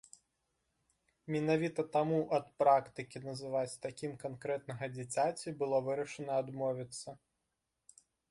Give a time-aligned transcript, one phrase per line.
[1.35, 7.09] Менавіта таму ад практыкі называць такім канкрэтнага дзіцяці было вырашана адмовіцца.